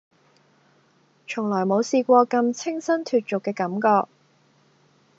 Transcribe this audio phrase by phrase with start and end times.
[1.27, 4.09] 從來冇試過咁清新脫俗嘅感覺